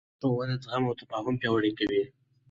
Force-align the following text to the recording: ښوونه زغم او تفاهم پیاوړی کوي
ښوونه 0.19 0.55
زغم 0.63 0.83
او 0.87 0.93
تفاهم 1.01 1.35
پیاوړی 1.41 1.71
کوي 1.79 2.03